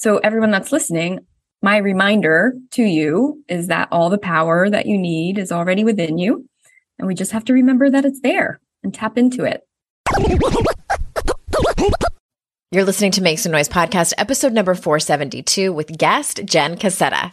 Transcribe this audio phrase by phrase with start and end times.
[0.00, 1.18] So, everyone that's listening,
[1.60, 6.16] my reminder to you is that all the power that you need is already within
[6.16, 6.48] you.
[6.98, 9.60] And we just have to remember that it's there and tap into it.
[12.72, 17.32] You're listening to Make Some Noise podcast, episode number 472 with guest Jen Cassetta.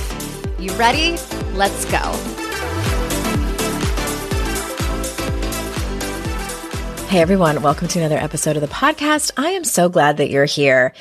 [0.61, 1.17] You ready?
[1.53, 1.97] Let's go.
[7.07, 9.31] Hey everyone, welcome to another episode of the podcast.
[9.37, 10.93] I am so glad that you're here.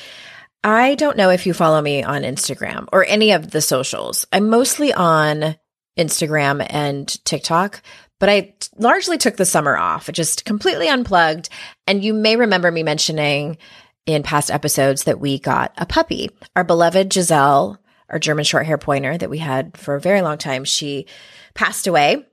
[0.65, 4.26] I don't know if you follow me on Instagram or any of the socials.
[4.32, 5.56] I'm mostly on
[5.98, 7.82] Instagram and TikTok,
[8.19, 11.50] but I largely took the summer off, just completely unplugged.
[11.87, 13.59] And you may remember me mentioning
[14.06, 16.31] in past episodes that we got a puppy.
[16.56, 17.79] Our beloved Giselle,
[18.10, 21.06] our German short hair pointer that we had for a very long time, she
[21.54, 22.25] passed away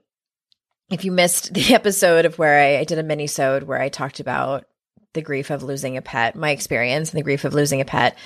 [0.90, 3.88] if you missed the episode of where I, I did a mini sode where I
[3.88, 4.64] talked about
[5.14, 8.16] the grief of losing a pet, my experience and the grief of losing a pet,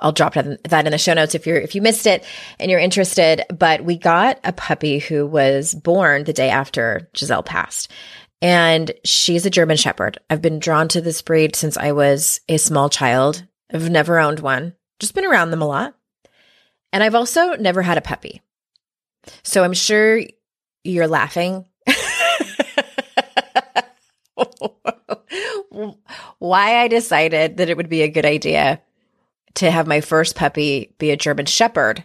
[0.00, 2.24] I'll drop that in the show notes if you're if you missed it
[2.58, 3.44] and you're interested.
[3.50, 7.90] But we got a puppy who was born the day after Giselle passed.
[8.40, 10.18] And she's a German Shepherd.
[10.30, 13.44] I've been drawn to this breed since I was a small child.
[13.70, 15.94] I've never owned one, just been around them a lot.
[16.92, 18.42] And I've also never had a puppy.
[19.42, 20.20] So I'm sure
[20.82, 21.66] you're laughing
[26.38, 28.80] why I decided that it would be a good idea
[29.54, 32.04] to have my first puppy be a German Shepherd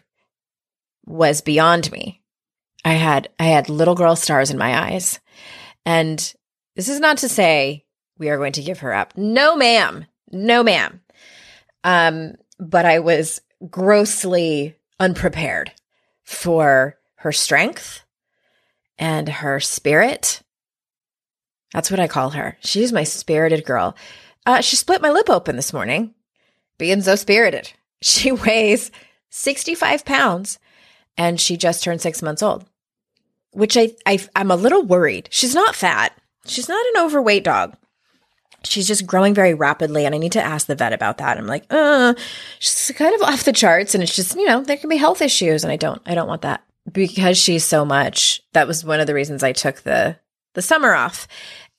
[1.05, 2.21] was beyond me.
[2.83, 5.19] I had I had little girl stars in my eyes.
[5.85, 6.19] And
[6.75, 7.85] this is not to say
[8.17, 9.15] we are going to give her up.
[9.17, 10.05] No ma'am.
[10.31, 11.01] No ma'am.
[11.83, 15.71] Um but I was grossly unprepared
[16.23, 18.03] for her strength
[18.97, 20.41] and her spirit
[21.75, 22.57] that's what I call her.
[22.61, 23.97] She's my spirited girl.
[24.45, 26.13] Uh, she split my lip open this morning,
[26.77, 27.71] being so spirited.
[28.01, 28.91] She weighs
[29.29, 30.59] 65 pounds
[31.17, 32.65] and she just turned six months old,
[33.51, 35.29] which I, I I'm a little worried.
[35.31, 36.15] She's not fat.
[36.45, 37.75] She's not an overweight dog.
[38.65, 41.37] She's just growing very rapidly, and I need to ask the vet about that.
[41.37, 42.13] I'm like, uh,
[42.59, 45.21] she's kind of off the charts, and it's just you know there can be health
[45.21, 48.41] issues, and I don't I don't want that because she's so much.
[48.53, 50.17] That was one of the reasons I took the
[50.53, 51.27] the summer off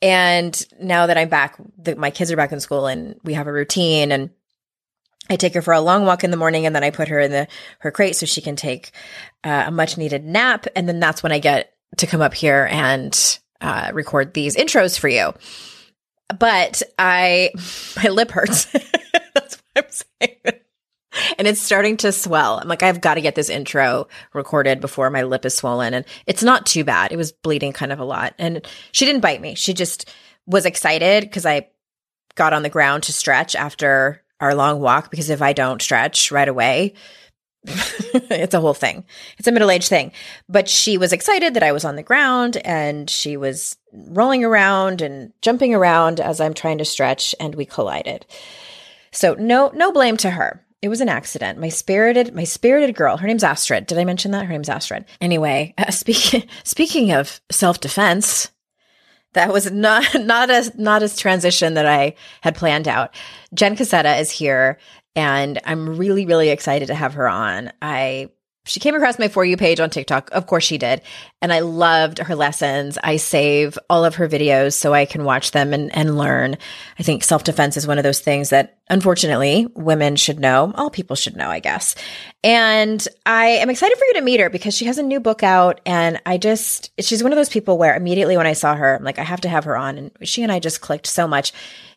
[0.02, 3.46] and now that I'm back, the, my kids are back in school and we have
[3.46, 4.30] a routine and
[5.30, 7.18] I take her for a long walk in the morning and then I put her
[7.18, 7.48] in the
[7.80, 8.92] her crate so she can take
[9.42, 10.66] uh, a much needed nap.
[10.76, 14.98] And then that's when I get to come up here and uh, record these intros
[14.98, 15.32] for you.
[16.38, 17.50] But I,
[17.96, 18.64] my lip hurts.
[19.34, 20.60] that's what I'm saying
[21.38, 22.58] and it's starting to swell.
[22.58, 25.94] I'm like, I've got to get this intro recorded before my lip is swollen.
[25.94, 27.12] And it's not too bad.
[27.12, 28.34] It was bleeding kind of a lot.
[28.38, 29.54] And she didn't bite me.
[29.54, 30.12] She just
[30.46, 31.68] was excited because I
[32.34, 35.10] got on the ground to stretch after our long walk.
[35.10, 36.94] Because if I don't stretch right away,
[38.30, 39.04] it's a whole thing.
[39.38, 40.12] It's a middle age thing.
[40.48, 45.02] But she was excited that I was on the ground and she was rolling around
[45.02, 48.26] and jumping around as I'm trying to stretch and we collided.
[49.12, 51.58] So no no blame to her It was an accident.
[51.58, 53.16] My spirited, my spirited girl.
[53.16, 53.86] Her name's Astrid.
[53.86, 54.44] Did I mention that?
[54.44, 55.06] Her name's Astrid.
[55.20, 58.50] Anyway, uh, speaking speaking of self defense,
[59.32, 63.14] that was not not as not as transition that I had planned out.
[63.54, 64.78] Jen Cassetta is here,
[65.16, 67.72] and I'm really really excited to have her on.
[67.82, 68.30] I
[68.66, 70.30] she came across my For You page on TikTok.
[70.32, 71.00] Of course she did.
[71.40, 72.98] And I loved her lessons.
[73.02, 76.56] I save all of her videos so I can watch them and, and learn.
[76.98, 80.72] I think self defense is one of those things that unfortunately women should know.
[80.74, 81.94] All people should know, I guess.
[82.42, 85.42] And I am excited for you to meet her because she has a new book
[85.42, 85.80] out.
[85.86, 89.04] And I just, she's one of those people where immediately when I saw her, I'm
[89.04, 89.96] like, I have to have her on.
[89.96, 91.52] And she and I just clicked so much.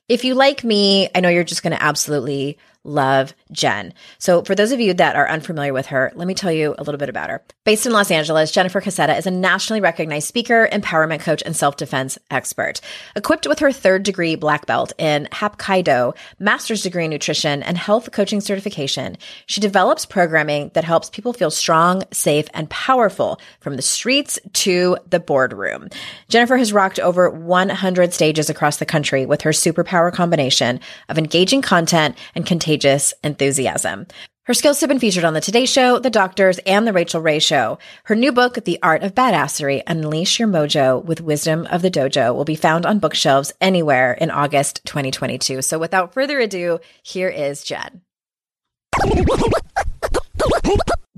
[0.08, 2.58] If you like me, I know you're just going to absolutely
[2.90, 3.94] love Jen.
[4.18, 6.84] So, for those of you that are unfamiliar with her, let me tell you a
[6.84, 7.44] little bit about her.
[7.64, 11.78] Based in Los Angeles, Jennifer Cassetta is a nationally recognized speaker, empowerment coach, and self
[11.78, 12.82] defense expert.
[13.16, 18.12] Equipped with her third degree black belt in Hapkido, master's degree in nutrition, and health
[18.12, 23.82] coaching certification, she develops programming that helps people feel strong, safe, and powerful from the
[23.82, 25.90] streets to the boardroom.
[26.28, 31.62] Jennifer has rocked over 100 stages across the country with her superpower combination of engaging
[31.62, 32.79] content and contagious
[33.24, 34.08] enthusiasm.
[34.50, 37.38] Her skills have been featured on The Today Show, The Doctors, and The Rachael Ray
[37.38, 37.78] Show.
[38.06, 42.34] Her new book, The Art of Badassery Unleash Your Mojo with Wisdom of the Dojo,
[42.34, 45.62] will be found on bookshelves anywhere in August 2022.
[45.62, 48.02] So without further ado, here is Jen.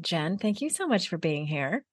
[0.02, 1.86] Jen, thank you so much for being here.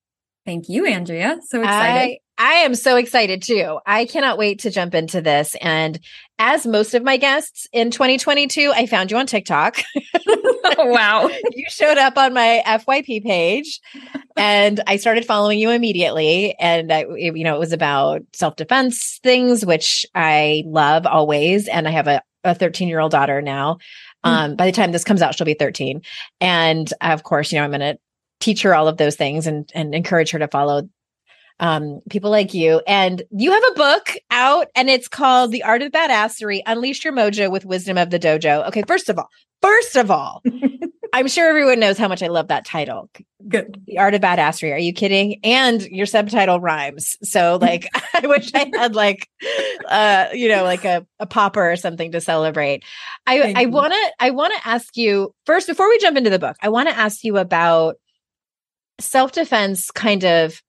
[0.44, 1.38] Thank you, Andrea.
[1.46, 2.16] So excited.
[2.16, 3.80] I, I am so excited too.
[3.84, 5.56] I cannot wait to jump into this.
[5.60, 5.98] And
[6.38, 9.82] as most of my guests in 2022, I found you on TikTok.
[10.78, 11.28] wow.
[11.52, 13.80] you showed up on my FYP page
[14.36, 16.54] and I started following you immediately.
[16.60, 21.66] And I, you know, it was about self defense things, which I love always.
[21.66, 23.78] And I have a, a 13 year old daughter now.
[24.24, 24.30] Hmm.
[24.30, 26.02] Um, by the time this comes out, she'll be 13.
[26.40, 27.98] And of course, you know, I'm going to
[28.38, 30.88] teach her all of those things and and encourage her to follow
[31.60, 32.80] um, people like you.
[32.86, 37.12] And you have a book out and it's called The Art of Badassery Unleash Your
[37.12, 38.66] Mojo with Wisdom of the Dojo.
[38.68, 39.28] Okay, first of all,
[39.62, 40.42] first of all,
[41.12, 43.08] I'm sure everyone knows how much I love that title.
[43.48, 43.80] Good.
[43.86, 44.72] The Art of Badassery.
[44.72, 45.40] Are you kidding?
[45.42, 47.16] And your subtitle rhymes.
[47.22, 49.28] So like I wish I had like
[49.88, 52.84] uh you know like a, a popper or something to celebrate.
[53.26, 56.30] I Thank I want to I want to ask you first before we jump into
[56.30, 56.56] the book.
[56.62, 57.96] I want to ask you about
[59.00, 60.60] self defense kind of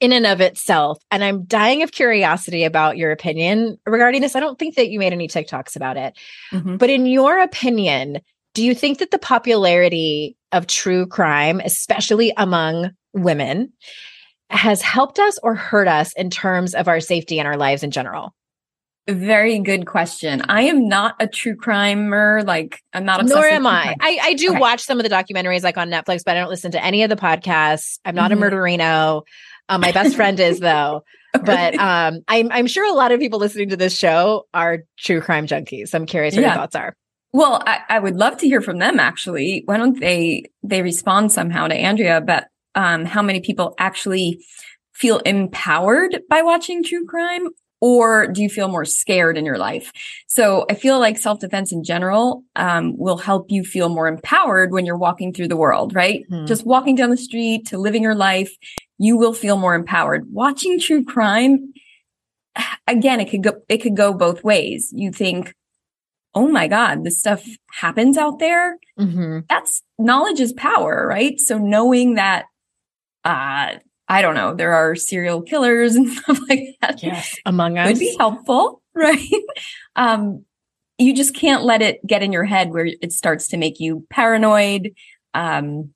[0.00, 0.98] in and of itself.
[1.10, 4.34] And I'm dying of curiosity about your opinion regarding this.
[4.34, 6.18] I don't think that you made any TikToks about it.
[6.52, 6.76] Mm-hmm.
[6.76, 8.20] But in your opinion,
[8.54, 13.72] do you think that the popularity of true crime, especially among women,
[14.48, 17.90] has helped us or hurt us in terms of our safety and our lives in
[17.90, 18.34] general?
[19.08, 20.42] Very good question.
[20.48, 22.46] I am not a true crimer.
[22.46, 23.20] Like I'm not.
[23.20, 23.96] A nor am I.
[24.00, 24.18] I.
[24.22, 24.58] I do okay.
[24.58, 27.10] watch some of the documentaries like on Netflix, but I don't listen to any of
[27.10, 27.98] the podcasts.
[28.04, 28.42] I'm not mm-hmm.
[28.42, 29.22] a murderino.
[29.70, 31.04] Uh, my best friend is though.
[31.44, 35.20] But um, I'm I'm sure a lot of people listening to this show are true
[35.20, 35.94] crime junkies.
[35.94, 36.48] I'm curious what yeah.
[36.48, 36.96] your thoughts are.
[37.32, 38.98] Well, I, I, would love to hear from them.
[38.98, 42.44] Actually, why don't they they respond somehow to Andrea about
[42.74, 44.44] um, how many people actually
[44.92, 47.50] feel empowered by watching true crime
[47.80, 49.90] or do you feel more scared in your life?
[50.26, 54.72] So I feel like self defense in general um, will help you feel more empowered
[54.72, 56.24] when you're walking through the world, right?
[56.28, 56.46] Hmm.
[56.46, 58.56] Just walking down the street to living your life,
[58.98, 60.26] you will feel more empowered.
[60.30, 61.72] Watching true crime,
[62.86, 64.92] again, it could go, it could go both ways.
[64.94, 65.54] You think,
[66.34, 68.78] oh my God, this stuff happens out there.
[68.98, 69.40] Mm-hmm.
[69.48, 71.40] That's knowledge is power, right?
[71.40, 72.44] So knowing that,
[73.24, 73.76] uh,
[74.10, 77.02] I don't know, there are serial killers and stuff like that.
[77.02, 77.88] Yes, among us.
[77.88, 79.20] Would be helpful, right?
[79.96, 80.44] um,
[80.98, 84.06] you just can't let it get in your head where it starts to make you
[84.10, 84.92] paranoid
[85.32, 85.94] um,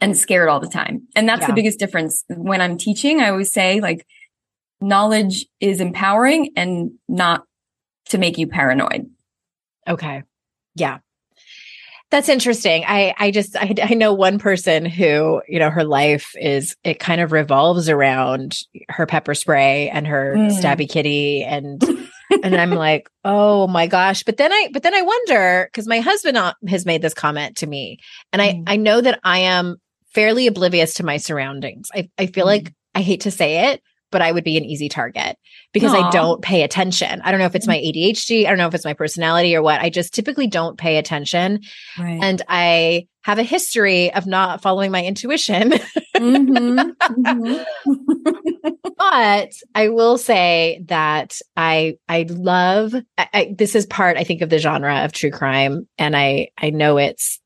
[0.00, 1.08] and scared all the time.
[1.16, 1.46] And that's yeah.
[1.48, 2.24] the biggest difference.
[2.28, 4.06] When I'm teaching, I always say like
[4.80, 7.42] knowledge is empowering and not
[8.10, 9.10] to make you paranoid.
[9.88, 10.22] Okay.
[10.76, 10.98] Yeah.
[12.10, 12.84] That's interesting.
[12.86, 17.00] I I just I, I know one person who you know her life is it
[17.00, 18.58] kind of revolves around
[18.88, 20.50] her pepper spray and her mm.
[20.50, 21.82] stabby kitty and
[22.44, 24.22] and I'm like oh my gosh.
[24.22, 27.56] But then I but then I wonder because my husband uh, has made this comment
[27.58, 27.98] to me
[28.32, 28.64] and I mm.
[28.68, 29.76] I know that I am
[30.14, 31.88] fairly oblivious to my surroundings.
[31.92, 32.50] I I feel mm.
[32.50, 33.82] like I hate to say it,
[34.16, 35.36] but I would be an easy target
[35.74, 36.04] because Aww.
[36.04, 37.20] I don't pay attention.
[37.20, 39.60] I don't know if it's my ADHD, I don't know if it's my personality or
[39.60, 39.78] what.
[39.78, 41.60] I just typically don't pay attention.
[41.98, 42.18] Right.
[42.22, 45.72] And I have a history of not following my intuition.
[46.16, 46.92] mm-hmm.
[47.26, 48.68] Mm-hmm.
[48.96, 54.40] but I will say that I I love I, I, this is part I think
[54.40, 57.38] of the genre of true crime and I I know it's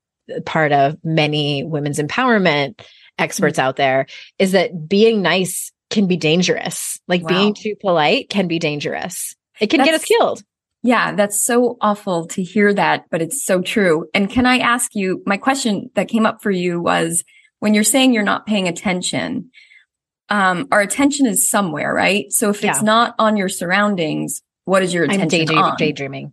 [0.47, 2.81] part of many women's empowerment
[3.19, 3.67] experts mm-hmm.
[3.67, 4.07] out there
[4.39, 6.99] is that being nice can be dangerous.
[7.07, 7.29] Like wow.
[7.29, 9.35] being too polite can be dangerous.
[9.61, 10.43] It can that's, get us killed.
[10.83, 14.09] Yeah, that's so awful to hear that, but it's so true.
[14.15, 17.23] And can I ask you, my question that came up for you was
[17.59, 19.51] when you're saying you're not paying attention,
[20.31, 22.33] um, our attention is somewhere, right?
[22.33, 22.71] So if yeah.
[22.71, 25.77] it's not on your surroundings, what is your attention I'm daydream- on?
[25.77, 26.33] daydreaming.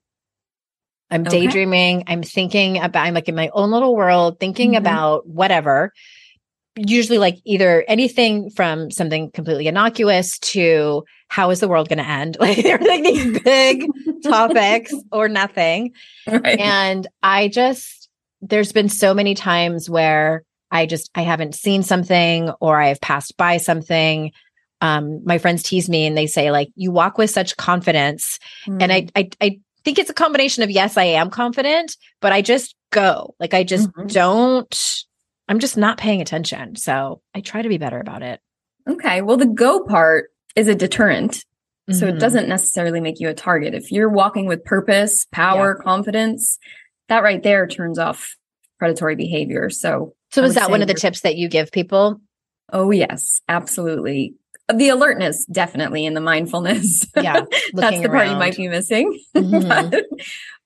[1.09, 1.41] I'm okay.
[1.41, 2.03] daydreaming.
[2.07, 4.81] I'm thinking about, I'm like in my own little world, thinking mm-hmm.
[4.81, 5.93] about whatever.
[6.77, 12.07] Usually, like either anything from something completely innocuous to how is the world going to
[12.07, 12.37] end?
[12.47, 13.85] Like they're like these big
[14.23, 15.93] topics or nothing.
[16.27, 16.59] Right.
[16.59, 18.09] And I just,
[18.41, 23.01] there's been so many times where I just, I haven't seen something or I have
[23.01, 24.31] passed by something.
[24.79, 28.39] Um, my friends tease me and they say like, you walk with such confidence.
[28.67, 28.83] Mm.
[28.83, 29.11] And I, mm.
[29.15, 33.35] I, I think it's a combination of yes, I am confident, but I just go.
[33.39, 34.07] Like I just mm-hmm.
[34.07, 35.05] don't,
[35.47, 36.75] I'm just not paying attention.
[36.75, 38.39] So I try to be better about it.
[38.87, 39.21] Okay.
[39.21, 41.33] Well, the go part is a deterrent.
[41.33, 41.93] Mm-hmm.
[41.93, 42.19] So it mm-hmm.
[42.19, 43.73] doesn't necessarily make you a target.
[43.73, 45.83] If you're walking with purpose, power, yeah.
[45.83, 46.57] confidence,
[47.09, 48.35] that right there turns off
[48.79, 49.69] predatory behavior.
[49.69, 52.19] So, so is that one of the tips that you give people?
[52.71, 54.35] Oh, yes, absolutely
[54.73, 57.05] the alertness definitely and the mindfulness.
[57.15, 57.41] Yeah.
[57.73, 58.11] That's the around.
[58.11, 59.19] part you might be missing.
[59.35, 59.89] Mm-hmm.
[59.89, 60.05] but,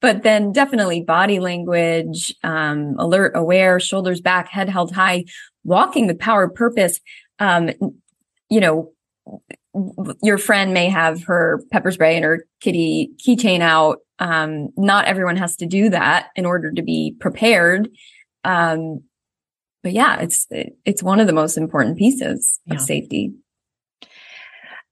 [0.01, 5.25] but, then definitely body language, um, alert, aware, shoulders back, head held high,
[5.63, 6.99] walking with power, purpose.
[7.39, 7.69] Um,
[8.49, 8.91] you know,
[10.21, 13.99] your friend may have her pepper spray and her kitty keychain out.
[14.19, 17.89] Um, not everyone has to do that in order to be prepared.
[18.43, 19.03] Um,
[19.83, 20.47] but yeah, it's,
[20.85, 22.75] it's one of the most important pieces yeah.
[22.75, 23.33] of safety.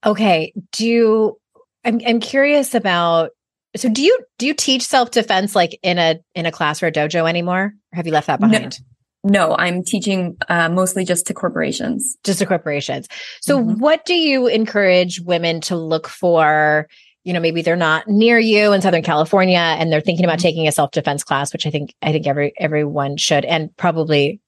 [0.06, 0.54] Okay.
[0.72, 1.40] Do you,
[1.84, 3.32] I'm, I'm curious about,
[3.76, 6.92] so do you, do you teach self-defense like in a, in a class or a
[6.92, 7.74] dojo anymore?
[7.92, 8.80] Or have you left that behind?
[9.24, 12.18] No, no I'm teaching uh, mostly just to corporations.
[12.24, 13.08] Just to corporations.
[13.42, 13.80] So mm-hmm.
[13.80, 16.88] what do you encourage women to look for?
[17.24, 20.44] You know, maybe they're not near you in Southern California and they're thinking about mm-hmm.
[20.44, 24.42] taking a self-defense class, which I think, I think every, everyone should and probably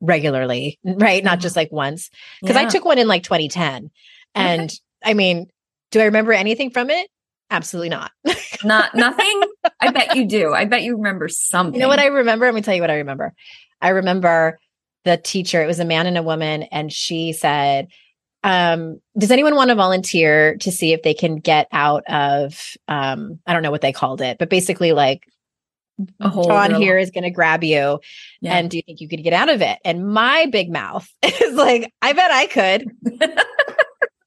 [0.00, 1.22] regularly, right?
[1.22, 2.10] Not just like once.
[2.46, 2.62] Cause yeah.
[2.62, 3.90] I took one in like 2010
[4.34, 4.78] and okay.
[5.04, 5.48] I mean,
[5.90, 7.08] do I remember anything from it?
[7.50, 8.10] Absolutely not.
[8.64, 9.42] not nothing.
[9.80, 10.52] I bet you do.
[10.52, 11.74] I bet you remember something.
[11.74, 12.46] You know what I remember?
[12.46, 13.32] Let me tell you what I remember.
[13.80, 14.58] I remember
[15.04, 17.88] the teacher, it was a man and a woman, and she said,
[18.42, 23.38] um, does anyone want to volunteer to see if they can get out of um,
[23.46, 25.26] I don't know what they called it, but basically like
[26.20, 28.00] a whole John here is going to grab you.
[28.40, 28.56] Yeah.
[28.56, 29.78] And do you think you could get out of it?
[29.84, 32.90] And my big mouth is like, I bet I could.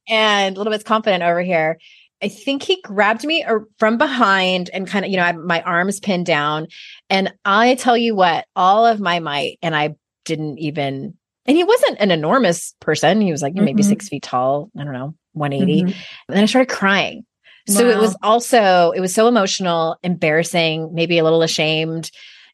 [0.08, 1.78] and a little bit confident over here.
[2.22, 3.46] I think he grabbed me
[3.78, 6.68] from behind and kind of, you know, I my arms pinned down.
[7.10, 9.96] And I tell you what, all of my might, and I
[10.26, 11.14] didn't even,
[11.46, 13.22] and he wasn't an enormous person.
[13.22, 13.66] He was like mm-hmm.
[13.66, 14.72] maybe six feet tall.
[14.78, 15.82] I don't know, 180.
[15.82, 16.00] Mm-hmm.
[16.28, 17.24] And then I started crying.
[17.68, 17.92] So wow.
[17.92, 22.12] it was also, it was so emotional, embarrassing, maybe a little ashamed.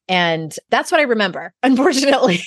[0.07, 2.43] And that's what I remember, unfortunately.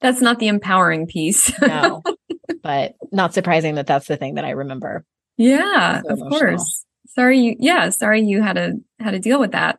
[0.00, 1.52] that's not the empowering piece.
[1.60, 2.02] no,
[2.62, 5.04] but not surprising that that's the thing that I remember.
[5.38, 6.38] Yeah, so of emotional.
[6.40, 6.84] course.
[7.06, 9.78] Sorry you yeah, sorry you had to had to deal with that.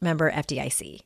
[0.00, 1.00] member FDIC.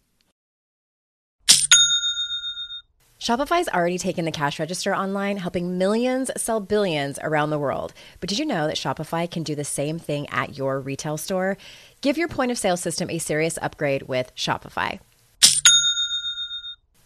[3.25, 7.95] Shopify's already taken the cash register online, helping millions sell billions around the world.
[8.21, 11.57] But did you know that Shopify can do the same thing at your retail store?
[12.03, 15.01] Give your point of sale system a serious upgrade with Shopify.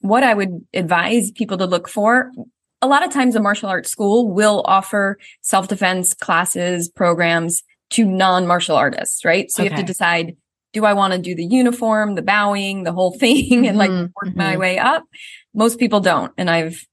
[0.00, 2.30] What I would advise people to look for
[2.84, 8.76] a lot of times a martial arts school will offer self-defense classes, programs to non-martial
[8.76, 9.50] artists, right?
[9.50, 9.70] So okay.
[9.70, 10.36] you have to decide,
[10.74, 14.12] do I want to do the uniform, the bowing, the whole thing and like mm-hmm.
[14.14, 14.38] work mm-hmm.
[14.38, 15.04] my way up?
[15.54, 16.30] Most people don't.
[16.36, 16.86] And I've,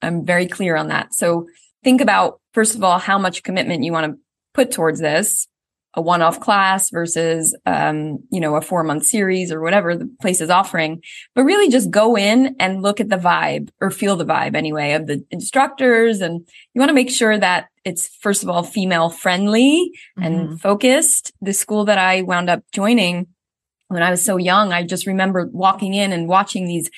[0.00, 1.14] I'm very clear on that.
[1.14, 1.48] So
[1.84, 4.18] think about, first of all, how much commitment you want to
[4.54, 5.48] put towards this
[5.96, 10.50] a one-off class versus um, you know a four-month series or whatever the place is
[10.50, 11.02] offering
[11.34, 14.92] but really just go in and look at the vibe or feel the vibe anyway
[14.92, 19.08] of the instructors and you want to make sure that it's first of all female
[19.08, 20.22] friendly mm-hmm.
[20.22, 23.26] and focused the school that i wound up joining
[23.88, 26.90] when i was so young i just remember walking in and watching these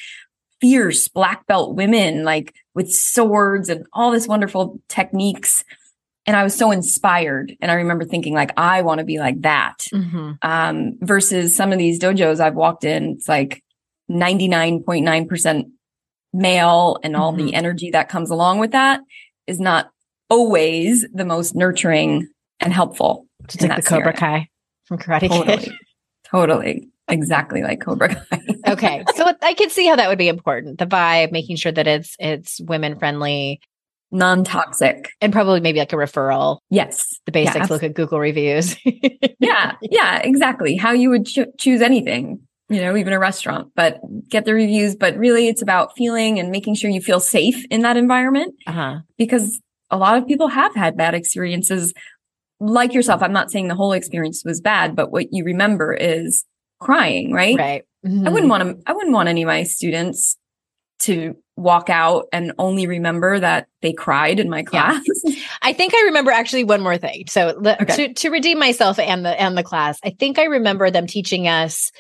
[0.60, 5.64] fierce black belt women like with swords and all this wonderful techniques
[6.28, 7.56] and I was so inspired.
[7.62, 9.78] And I remember thinking like, I want to be like that.
[9.92, 10.32] Mm-hmm.
[10.42, 13.64] Um, versus some of these dojos I've walked in, it's like
[14.10, 15.70] 99.9%
[16.34, 17.46] male and all mm-hmm.
[17.46, 19.00] the energy that comes along with that
[19.46, 19.90] is not
[20.28, 22.28] always the most nurturing
[22.60, 23.26] and helpful.
[23.44, 24.50] It's like the Cobra Kai
[24.84, 25.56] from Karate totally.
[25.56, 25.72] Kid.
[26.30, 26.88] Totally.
[27.08, 28.40] Exactly like Cobra Kai.
[28.68, 29.02] okay.
[29.16, 30.78] So I can see how that would be important.
[30.78, 33.60] The vibe, making sure that it's it's women friendly,
[34.10, 35.10] non-toxic.
[35.20, 36.58] And probably maybe like a referral.
[36.70, 37.18] Yes.
[37.26, 38.76] The basics yeah, look at google reviews.
[39.40, 40.76] Yeah yeah exactly.
[40.76, 44.96] How you would cho- choose anything you know even a restaurant but get the reviews.
[44.96, 49.00] But really it's about feeling and making sure you feel safe in that environment uh-huh.
[49.16, 51.94] because a lot of people have had bad experiences.
[52.60, 56.44] Like yourself i'm not saying the whole experience was bad but what you remember is
[56.80, 57.56] crying right?
[57.56, 57.84] Right.
[58.04, 58.26] Mm-hmm.
[58.26, 60.36] i wouldn't want to i wouldn't want any of my students
[61.00, 65.04] to walk out and only remember that they cried in my class.
[65.24, 65.34] Yeah.
[65.62, 67.24] I think I remember actually one more thing.
[67.28, 68.08] So okay.
[68.08, 71.48] to to redeem myself and the and the class, I think I remember them teaching
[71.48, 71.90] us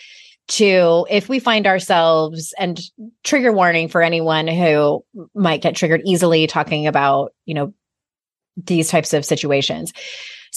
[0.48, 2.80] to if we find ourselves and
[3.22, 7.74] trigger warning for anyone who might get triggered easily talking about, you know,
[8.56, 9.92] these types of situations.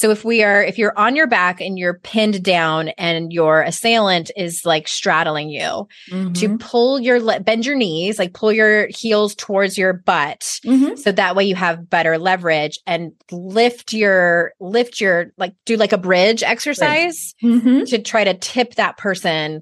[0.02, 3.62] So if we are, if you're on your back and you're pinned down and your
[3.62, 6.34] assailant is like straddling you, mm-hmm.
[6.34, 10.40] to pull your, bend your knees, like pull your heels towards your butt.
[10.66, 10.96] Mm-hmm.
[10.96, 15.94] So that way you have better leverage and lift your, lift your, like do like
[15.94, 17.84] a bridge exercise mm-hmm.
[17.84, 19.62] to try to tip that person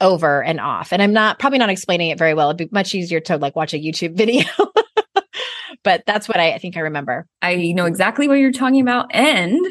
[0.00, 0.92] over and off.
[0.92, 2.50] And I'm not probably not explaining it very well.
[2.50, 4.46] It'd be much easier to like watch a YouTube video
[5.82, 7.26] but that's what I, I think I remember.
[7.42, 9.06] I know exactly what you're talking about.
[9.10, 9.64] And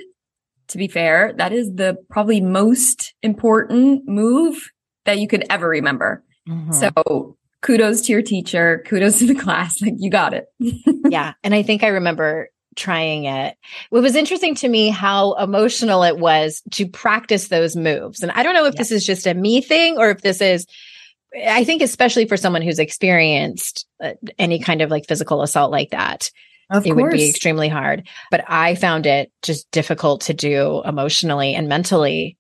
[0.70, 4.72] to be fair, that is the probably most important move
[5.06, 6.24] that you could ever remember.
[6.48, 6.72] Mm-hmm.
[6.72, 9.82] So kudos to your teacher, kudos to the class.
[9.82, 10.46] Like you got it.
[11.10, 11.34] yeah.
[11.44, 13.58] And I think I remember trying it.
[13.92, 18.22] It was interesting to me how emotional it was to practice those moves.
[18.22, 18.80] And I don't know if yeah.
[18.80, 20.66] this is just a me thing or if this is
[21.36, 25.92] I think especially for someone who's experienced uh, any kind of like physical assault like
[25.92, 26.32] that,
[26.70, 27.02] of it course.
[27.02, 28.08] would be extremely hard.
[28.32, 32.38] But I found it just difficult to do emotionally and mentally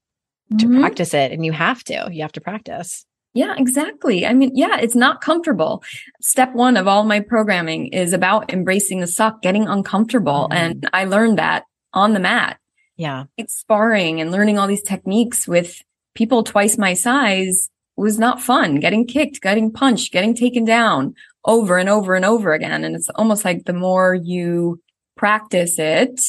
[0.59, 0.79] to mm-hmm.
[0.79, 1.31] practice it.
[1.31, 3.05] And you have to, you have to practice.
[3.33, 4.25] Yeah, exactly.
[4.25, 5.83] I mean, yeah, it's not comfortable.
[6.21, 10.47] Step one of all my programming is about embracing the suck, getting uncomfortable.
[10.49, 10.53] Mm-hmm.
[10.53, 12.59] And I learned that on the mat.
[12.95, 13.25] Yeah.
[13.35, 15.81] It's sparring and learning all these techniques with
[16.13, 18.79] people twice my size was not fun.
[18.79, 22.83] Getting kicked, getting punched, getting taken down over and over and over again.
[22.83, 24.81] And it's almost like the more you
[25.15, 26.19] practice it,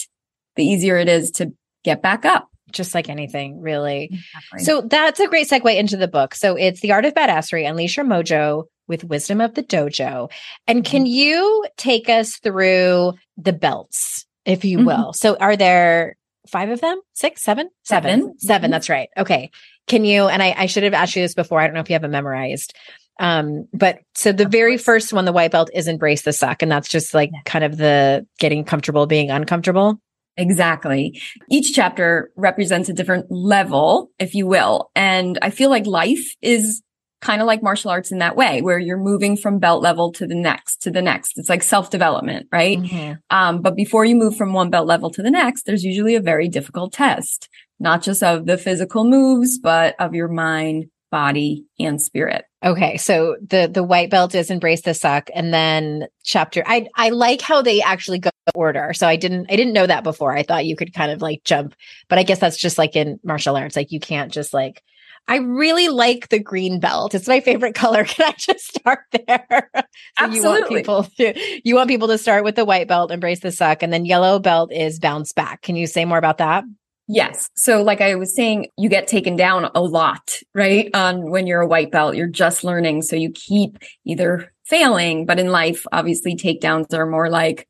[0.55, 1.53] the easier it is to
[1.85, 2.49] get back up.
[2.73, 4.11] Just like anything, really.
[4.13, 4.65] Exactly.
[4.65, 6.35] So that's a great segue into the book.
[6.35, 10.31] So it's The Art of Badassery, Unleash Your Mojo with Wisdom of the Dojo.
[10.67, 11.13] And can mm-hmm.
[11.13, 14.87] you take us through the belts, if you mm-hmm.
[14.87, 15.13] will?
[15.13, 16.17] So are there
[16.51, 17.01] five of them?
[17.15, 18.39] Six, seven, seven, seven.
[18.39, 18.73] seven mm-hmm.
[18.73, 19.09] That's right.
[19.17, 19.51] Okay.
[19.87, 21.61] Can you, and I, I should have asked you this before.
[21.61, 22.75] I don't know if you have it memorized.
[23.19, 26.63] Um, but so the very first one, the white belt is embrace the suck.
[26.63, 30.01] And that's just like kind of the getting comfortable being uncomfortable.
[30.37, 31.21] Exactly.
[31.51, 34.91] Each chapter represents a different level, if you will.
[34.95, 36.83] And I feel like life is
[37.27, 40.29] kind of like martial arts in that way, where you're moving from belt level to
[40.29, 41.37] the next, to the next.
[41.39, 42.79] It's like self development, right?
[42.79, 43.15] Mm-hmm.
[43.37, 46.21] Um, but before you move from one belt level to the next, there's usually a
[46.21, 47.49] very difficult test,
[47.81, 52.45] not just of the physical moves, but of your mind, body, and spirit.
[52.65, 56.62] Okay, so the the white belt is embrace the suck, and then chapter.
[56.65, 58.93] I I like how they actually go order.
[58.95, 60.33] So I didn't I didn't know that before.
[60.33, 61.75] I thought you could kind of like jump,
[62.09, 63.75] but I guess that's just like in martial arts.
[63.75, 64.81] Like you can't just like.
[65.29, 67.15] I really like the green belt.
[67.15, 68.05] It's my favorite color.
[68.05, 69.71] Can I just start there?
[69.75, 69.83] so
[70.19, 70.41] Absolutely.
[70.41, 73.53] You want people to you want people to start with the white belt, embrace the
[73.53, 75.62] suck, and then yellow belt is bounce back.
[75.62, 76.65] Can you say more about that?
[77.09, 77.51] Yes.
[77.55, 80.91] So like I was saying, you get taken down a lot, right?
[80.95, 83.03] On when you're a white belt, you're just learning.
[83.03, 87.69] So you keep either failing, but in life, obviously takedowns are more like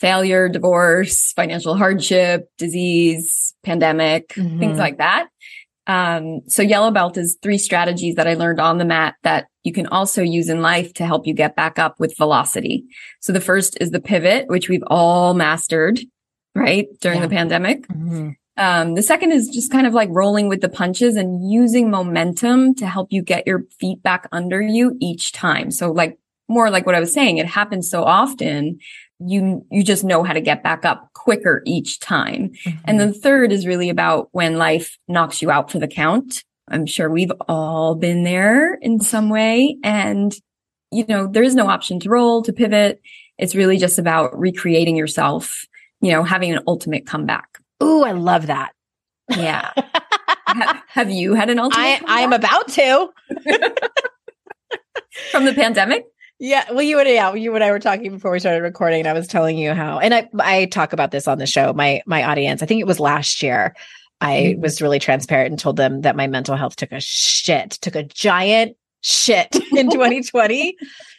[0.00, 4.58] failure, divorce, financial hardship, disease, pandemic, mm-hmm.
[4.58, 5.28] things like that.
[5.88, 9.72] Um, so yellow belt is three strategies that I learned on the mat that you
[9.72, 12.84] can also use in life to help you get back up with velocity.
[13.20, 15.98] So the first is the pivot, which we've all mastered,
[16.54, 16.86] right?
[17.00, 17.26] During yeah.
[17.26, 17.88] the pandemic.
[17.88, 18.30] Mm-hmm.
[18.58, 22.74] Um, the second is just kind of like rolling with the punches and using momentum
[22.74, 25.70] to help you get your feet back under you each time.
[25.70, 28.78] So like more like what I was saying, it happens so often.
[29.20, 32.50] You, you just know how to get back up quicker each time.
[32.64, 32.78] Mm-hmm.
[32.84, 36.44] And the third is really about when life knocks you out for the count.
[36.70, 39.76] I'm sure we've all been there in some way.
[39.82, 40.34] And,
[40.92, 43.00] you know, there is no option to roll, to pivot.
[43.38, 45.64] It's really just about recreating yourself,
[46.00, 47.58] you know, having an ultimate comeback.
[47.82, 48.72] Ooh, I love that.
[49.30, 49.72] Yeah.
[50.46, 51.80] have, have, you had an ultimate?
[51.82, 53.08] I, I'm about to.
[55.30, 56.04] From the pandemic?
[56.40, 59.08] Yeah, well, you and yeah, you and I were talking before we started recording, and
[59.08, 61.72] I was telling you how, and I I talk about this on the show.
[61.72, 63.74] My my audience, I think it was last year,
[64.20, 64.60] I mm-hmm.
[64.60, 68.04] was really transparent and told them that my mental health took a shit, took a
[68.04, 70.76] giant shit in 2020.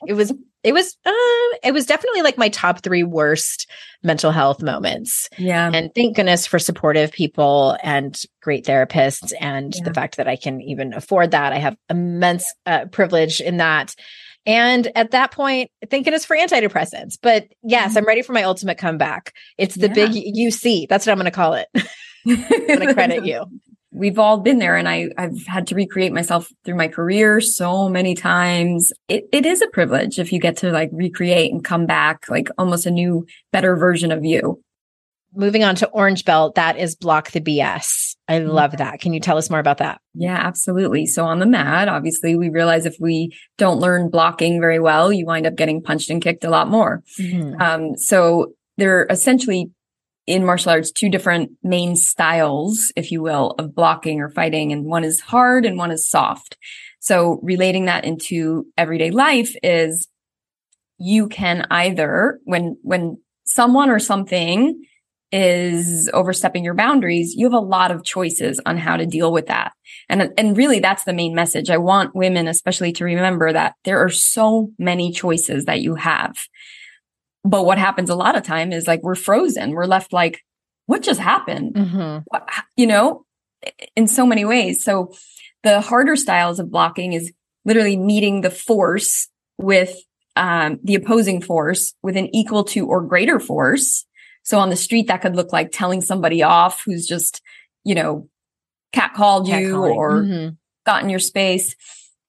[0.08, 3.69] it was it was uh, it was definitely like my top three worst
[4.03, 5.29] mental health moments.
[5.38, 5.71] Yeah.
[5.73, 9.84] And thank goodness for supportive people and great therapists and yeah.
[9.84, 11.53] the fact that I can even afford that.
[11.53, 13.95] I have immense uh, privilege in that.
[14.49, 17.19] And at that point, thinking it's for antidepressants.
[17.21, 18.07] But yes, I'm mm-hmm.
[18.07, 19.35] ready for my ultimate comeback.
[19.59, 19.93] It's the yeah.
[19.93, 20.89] big UC.
[20.89, 21.67] That's what I'm going to call it.
[22.27, 23.45] I'm going to credit you
[23.91, 27.89] we've all been there and I, I've had to recreate myself through my career so
[27.89, 28.91] many times.
[29.07, 32.49] It, it is a privilege if you get to like recreate and come back like
[32.57, 34.62] almost a new, better version of you.
[35.34, 38.15] Moving on to Orange Belt, that is Block the BS.
[38.28, 39.00] I love that.
[39.00, 40.02] Can you tell us more about that?
[40.13, 41.06] Yeah, absolutely.
[41.06, 45.26] So on the mat, obviously, we realize if we don't learn blocking very well, you
[45.26, 47.04] wind up getting punched and kicked a lot more.
[47.20, 47.62] Mm-hmm.
[47.62, 49.72] Um, so they're essentially
[50.28, 54.72] in martial arts two different main styles, if you will, of blocking or fighting.
[54.72, 56.56] And one is hard and one is soft.
[57.00, 60.08] So relating that into everyday life is
[61.00, 64.84] you can either, when, when someone or something
[65.32, 69.48] is overstepping your boundaries, you have a lot of choices on how to deal with
[69.48, 69.74] that.
[70.10, 71.70] And, and really that's the main message.
[71.70, 76.38] I want women especially to remember that there are so many choices that you have.
[77.44, 79.72] But what happens a lot of time is like we're frozen.
[79.72, 80.44] We're left like,
[80.88, 81.76] what just happened?
[81.76, 82.20] Mm-hmm.
[82.26, 83.26] What, you know,
[83.96, 84.84] in so many ways.
[84.84, 85.13] So
[85.63, 87.32] the harder styles of blocking is
[87.65, 89.96] literally meeting the force with
[90.36, 94.06] um, the opposing force with an equal to or greater force.
[94.49, 97.43] So on the street, that could look like telling somebody off who's just,
[97.83, 98.27] you know,
[98.95, 100.55] catcalled cat you or mm-hmm.
[100.88, 101.75] gotten your space.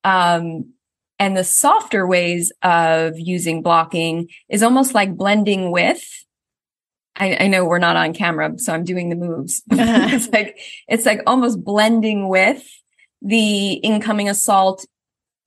[0.05, 0.75] Um,
[1.19, 6.07] and the softer ways of using blocking is almost like blending with.
[7.17, 9.63] I, I know we're not on camera, so I'm doing the moves.
[9.71, 12.63] it's like, it's like almost blending with
[13.23, 14.85] the incoming assault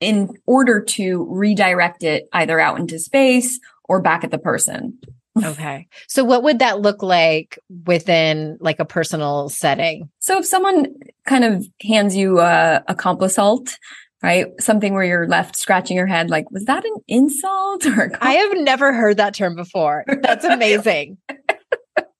[0.00, 4.98] in order to redirect it either out into space or back at the person.
[5.42, 5.88] Okay.
[6.08, 10.08] So what would that look like within like a personal setting?
[10.20, 10.86] So if someone
[11.26, 13.76] kind of hands you a, a comp assault,
[14.22, 14.46] right?
[14.60, 18.12] Something where you're left scratching your head, like, was that an insult or?
[18.20, 20.04] I have never heard that term before.
[20.22, 21.18] That's amazing.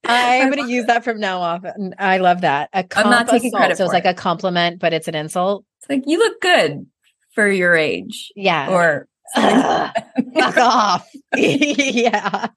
[0.06, 1.94] I'm going to use that from now on.
[1.98, 2.68] I love that.
[2.74, 3.78] A I'm not taking assault, credit.
[3.78, 5.64] So it's like a compliment, but it's an insult.
[5.80, 6.86] It's like you look good
[7.34, 8.32] for your age.
[8.36, 8.70] Yeah.
[8.70, 11.08] Or fuck off.
[11.36, 12.48] yeah.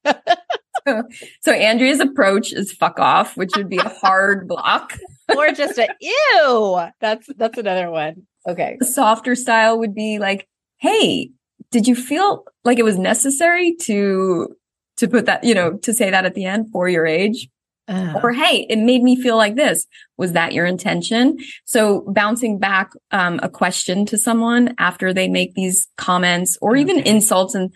[1.42, 4.94] so, Andrea's approach is fuck off, which would be a hard block.
[5.36, 6.82] or just a ew.
[7.00, 8.28] That's that's another one.
[8.48, 8.78] Okay.
[8.80, 10.48] The softer style would be like,
[10.78, 11.32] Hey,
[11.72, 14.56] did you feel like it was necessary to,
[14.98, 17.50] to put that, you know, to say that at the end for your age?
[17.90, 18.20] Uh.
[18.22, 19.86] Or, hey, it made me feel like this.
[20.18, 21.38] Was that your intention?
[21.66, 26.82] So bouncing back um, a question to someone after they make these comments or okay.
[26.82, 27.56] even insults.
[27.56, 27.72] And,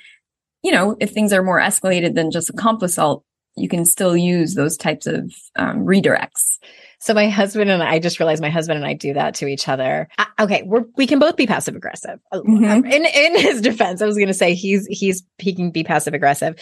[0.63, 3.23] you know, if things are more escalated than just a comp assault,
[3.55, 6.57] you can still use those types of um, redirects.
[6.99, 9.47] So my husband and I, I just realized my husband and I do that to
[9.47, 10.07] each other.
[10.17, 12.19] Uh, okay, we're we can both be passive aggressive.
[12.31, 12.85] Uh, mm-hmm.
[12.85, 16.13] In in his defense, I was going to say he's he's he can be passive
[16.13, 16.55] aggressive.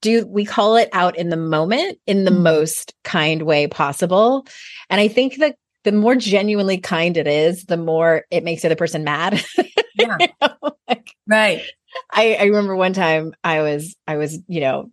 [0.00, 2.44] Do we call it out in the moment in the mm-hmm.
[2.44, 4.46] most kind way possible?
[4.88, 8.68] And I think that the more genuinely kind it is, the more it makes the
[8.68, 9.42] other person mad.
[9.98, 10.16] Yeah.
[10.18, 10.76] you know?
[10.88, 11.62] like, right.
[12.10, 14.90] I, I remember one time I was I was, you know,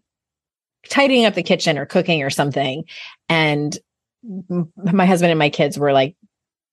[0.89, 2.83] tidying up the kitchen or cooking or something.
[3.29, 3.77] And
[4.75, 6.17] my husband and my kids were like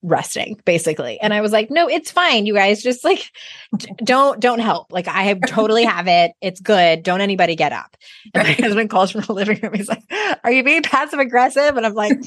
[0.05, 3.31] resting basically and i was like no it's fine you guys just like
[4.03, 7.97] don't don't help like i totally have it it's good don't anybody get up
[8.35, 10.03] and my husband calls from the living room he's like
[10.43, 12.19] are you being passive aggressive and i'm like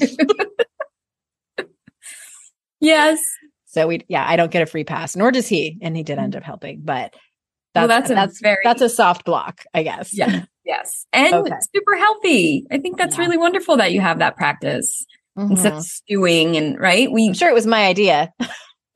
[2.79, 3.21] yes
[3.65, 6.17] so we yeah i don't get a free pass nor does he and he did
[6.17, 7.13] end up helping but
[7.73, 11.55] that's well, that's, that's very that's a soft block i guess yeah yes and okay.
[11.75, 13.23] super healthy i think that's yeah.
[13.23, 15.05] really wonderful that you have that practice
[15.39, 15.51] mm-hmm.
[15.51, 17.11] instead of stewing and right.
[17.11, 18.33] We I'm sure it was my idea.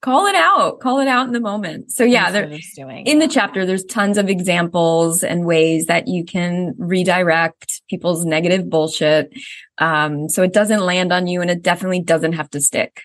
[0.00, 0.80] call it out.
[0.80, 1.90] Call it out in the moment.
[1.90, 6.74] So yeah there, in the chapter there's tons of examples and ways that you can
[6.78, 9.32] redirect people's negative bullshit.
[9.78, 13.04] Um, so it doesn't land on you and it definitely doesn't have to stick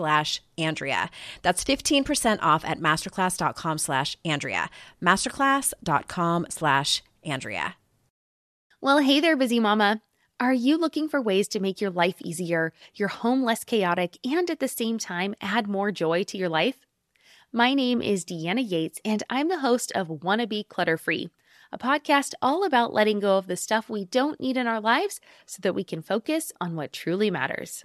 [0.00, 1.10] slash Andrea.
[1.42, 4.70] That's 15% off at masterclass.com slash Andrea.
[5.02, 7.76] Masterclass.com slash Andrea.
[8.80, 10.00] Well, hey there, busy mama.
[10.40, 14.48] Are you looking for ways to make your life easier, your home less chaotic, and
[14.48, 16.86] at the same time add more joy to your life?
[17.52, 21.28] My name is Deanna Yates, and I'm the host of Wanna Be Clutter Free,
[21.70, 25.20] a podcast all about letting go of the stuff we don't need in our lives
[25.44, 27.84] so that we can focus on what truly matters.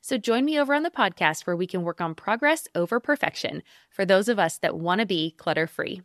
[0.00, 3.62] So join me over on the podcast where we can work on progress over perfection
[3.90, 6.02] for those of us that want to be clutter free.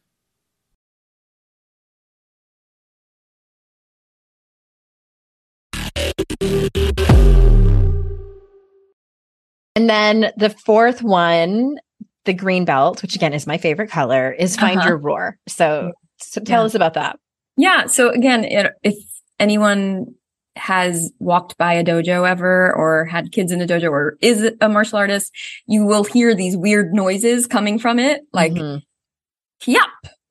[9.75, 11.77] And then the fourth one,
[12.25, 14.89] the green belt, which again is my favorite color, is find uh-huh.
[14.89, 15.38] your roar.
[15.47, 16.65] So, so tell yeah.
[16.65, 17.19] us about that.
[17.58, 17.88] Yeah.
[17.88, 18.95] So again, it, if
[19.39, 20.15] anyone
[20.56, 24.70] has walked by a dojo ever or had kids in a dojo or is a
[24.70, 25.32] martial artist,
[25.66, 29.74] you will hear these weird noises coming from it, like mm-hmm.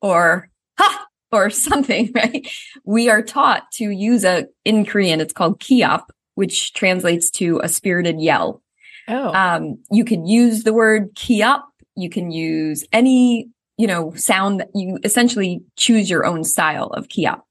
[0.01, 2.47] or ha or something, right?
[2.85, 6.03] We are taught to use a, in Korean, it's called kiap,
[6.35, 8.61] which translates to a spirited yell.
[9.07, 9.33] Oh.
[9.33, 11.63] Um, you can use the word kiap.
[11.95, 17.09] You can use any, you know, sound that you essentially choose your own style of
[17.09, 17.41] kiap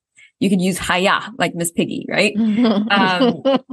[0.42, 2.34] you could use haya like Miss Piggy, right?
[2.36, 3.42] Um,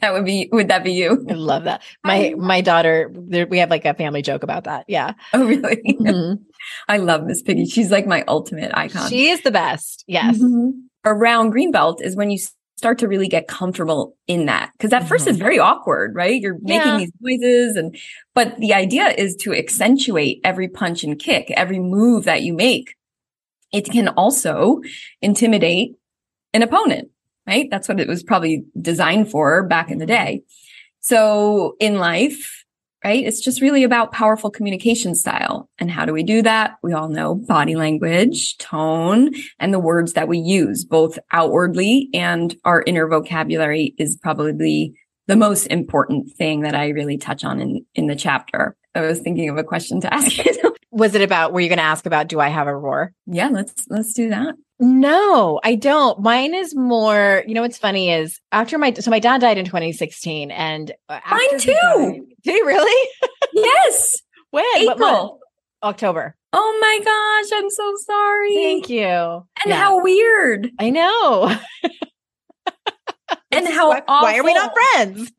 [0.00, 1.26] that would be would that be you?
[1.28, 1.82] I love that.
[2.02, 4.86] My my daughter, there, we have like a family joke about that.
[4.88, 5.12] Yeah.
[5.34, 5.96] Oh really?
[6.08, 6.42] Mm-hmm.
[6.88, 7.66] I love Miss Piggy.
[7.66, 9.10] She's like my ultimate icon.
[9.10, 10.04] She is the best.
[10.06, 10.38] Yes.
[10.38, 10.70] Mm-hmm.
[11.04, 12.38] Around Greenbelt is when you
[12.76, 15.08] start to really get comfortable in that because at mm-hmm.
[15.08, 16.40] first it's very awkward, right?
[16.40, 16.98] You're making yeah.
[16.98, 17.98] these noises and
[18.34, 22.94] but the idea is to accentuate every punch and kick, every move that you make
[23.72, 24.80] it can also
[25.20, 25.96] intimidate
[26.54, 27.10] an opponent,
[27.46, 27.68] right?
[27.70, 30.42] That's what it was probably designed for back in the day.
[31.00, 32.64] So in life,
[33.04, 33.24] right?
[33.24, 35.70] It's just really about powerful communication style.
[35.78, 36.76] And how do we do that?
[36.82, 42.56] We all know body language, tone, and the words that we use, both outwardly and
[42.64, 47.86] our inner vocabulary is probably the most important thing that I really touch on in,
[47.94, 48.76] in the chapter.
[49.04, 50.74] I was thinking of a question to ask you.
[50.90, 53.12] Was it about, were you going to ask about, do I have a roar?
[53.26, 54.54] Yeah, let's, let's do that.
[54.80, 56.20] No, I don't.
[56.20, 59.64] Mine is more, you know, what's funny is after my, so my dad died in
[59.64, 61.72] 2016 and uh, mine too.
[61.72, 63.08] Died, did he really?
[63.54, 64.22] yes.
[64.50, 64.64] when?
[64.76, 65.40] April.
[65.82, 66.36] October.
[66.52, 67.58] Oh my gosh.
[67.58, 68.54] I'm so sorry.
[68.54, 69.04] Thank you.
[69.04, 69.76] And yeah.
[69.76, 70.70] how weird.
[70.78, 71.56] I know.
[73.50, 75.32] and how why, why, are we not friends?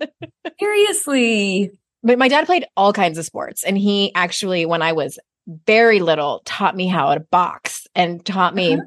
[0.59, 1.71] Seriously.
[2.03, 3.63] But my dad played all kinds of sports.
[3.63, 5.19] And he actually, when I was
[5.65, 8.83] very little, taught me how to box and taught me uh-huh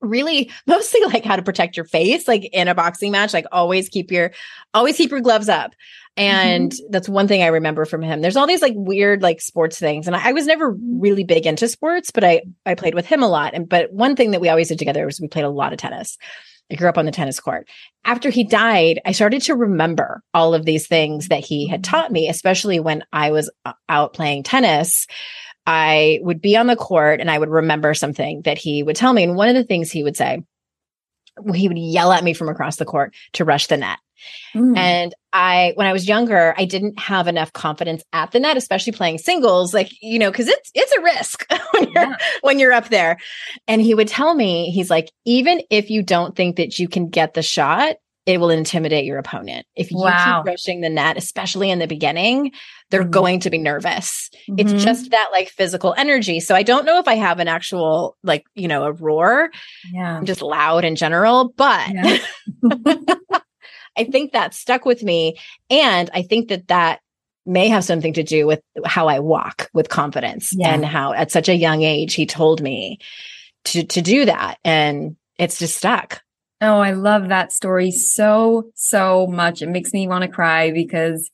[0.00, 3.88] really mostly like how to protect your face like in a boxing match like always
[3.88, 4.32] keep your
[4.74, 5.72] always keep your gloves up
[6.16, 6.90] and mm-hmm.
[6.90, 10.06] that's one thing i remember from him there's all these like weird like sports things
[10.06, 13.22] and I, I, was never really big into sports but i i played with him
[13.22, 15.50] a lot and but one thing that we always did together was we played a
[15.50, 16.16] lot of tennis
[16.70, 17.68] i grew up on the tennis court
[18.04, 21.90] after he died i started to remember all of these things that he had mm-hmm.
[21.90, 25.06] taught me especially when i was uh, out playing tennis
[25.70, 29.12] I would be on the court and I would remember something that he would tell
[29.12, 29.22] me.
[29.22, 30.42] And one of the things he would say,
[31.54, 33.98] he would yell at me from across the court to rush the net.
[34.54, 34.76] Mm.
[34.76, 38.92] And I, when I was younger, I didn't have enough confidence at the net, especially
[38.92, 42.16] playing singles, like, you know, cause it's, it's a risk when you're, yeah.
[42.40, 43.18] when you're up there.
[43.66, 47.08] And he would tell me, he's like, even if you don't think that you can
[47.08, 47.96] get the shot,
[48.28, 49.66] it will intimidate your opponent.
[49.74, 50.42] If you wow.
[50.42, 52.52] keep rushing the net, especially in the beginning,
[52.90, 53.10] they're mm-hmm.
[53.10, 54.28] going to be nervous.
[54.50, 54.58] Mm-hmm.
[54.58, 56.38] It's just that like physical energy.
[56.40, 59.50] So I don't know if I have an actual like, you know, a roar.
[59.94, 60.18] Yeah.
[60.18, 62.18] I'm just loud in general, but yeah.
[63.98, 67.00] I think that stuck with me and I think that that
[67.44, 70.72] may have something to do with how I walk with confidence yeah.
[70.72, 72.98] and how at such a young age he told me
[73.64, 76.22] to to do that and it's just stuck.
[76.60, 79.62] Oh, I love that story so, so much.
[79.62, 81.30] It makes me want to cry because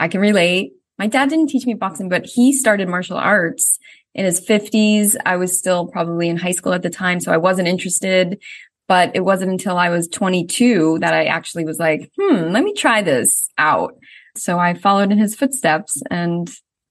[0.00, 0.72] I can relate.
[0.98, 3.78] My dad didn't teach me boxing, but he started martial arts
[4.14, 5.16] in his 50s.
[5.26, 8.40] I was still probably in high school at the time, so I wasn't interested.
[8.88, 12.74] But it wasn't until I was 22 that I actually was like, hmm, let me
[12.74, 13.94] try this out.
[14.36, 16.50] So I followed in his footsteps and